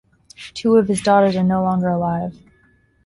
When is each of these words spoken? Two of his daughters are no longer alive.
Two 0.55 0.77
of 0.77 0.87
his 0.87 0.99
daughters 1.03 1.35
are 1.35 1.43
no 1.43 1.61
longer 1.61 1.87
alive. 1.89 2.35